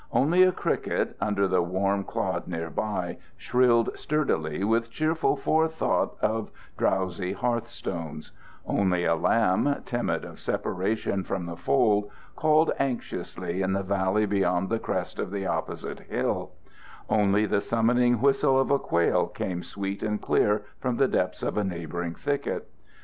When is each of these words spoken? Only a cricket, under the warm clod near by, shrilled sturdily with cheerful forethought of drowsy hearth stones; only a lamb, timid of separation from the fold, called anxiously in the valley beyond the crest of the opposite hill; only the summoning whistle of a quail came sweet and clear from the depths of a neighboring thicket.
Only 0.11 0.41
a 0.41 0.51
cricket, 0.51 1.15
under 1.21 1.47
the 1.47 1.61
warm 1.61 2.05
clod 2.05 2.47
near 2.47 2.71
by, 2.71 3.19
shrilled 3.37 3.91
sturdily 3.95 4.63
with 4.63 4.89
cheerful 4.89 5.35
forethought 5.35 6.15
of 6.23 6.49
drowsy 6.75 7.33
hearth 7.33 7.67
stones; 7.69 8.31
only 8.65 9.05
a 9.05 9.13
lamb, 9.15 9.83
timid 9.85 10.25
of 10.25 10.39
separation 10.39 11.23
from 11.23 11.45
the 11.45 11.55
fold, 11.55 12.09
called 12.35 12.71
anxiously 12.79 13.61
in 13.61 13.73
the 13.73 13.83
valley 13.83 14.25
beyond 14.25 14.69
the 14.69 14.79
crest 14.79 15.19
of 15.19 15.29
the 15.29 15.45
opposite 15.45 15.99
hill; 15.99 16.53
only 17.07 17.45
the 17.45 17.61
summoning 17.61 18.21
whistle 18.21 18.57
of 18.59 18.71
a 18.71 18.79
quail 18.79 19.27
came 19.27 19.61
sweet 19.61 20.01
and 20.01 20.19
clear 20.19 20.63
from 20.79 20.97
the 20.97 21.07
depths 21.07 21.43
of 21.43 21.57
a 21.59 21.63
neighboring 21.63 22.15
thicket. 22.15 22.67